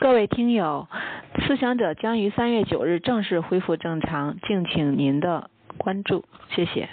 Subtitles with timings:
[0.00, 0.86] 各位听友
[1.46, 6.24] 思想者将于三月九日正式恢复正常敬请您的关注
[6.54, 6.88] 谢谢。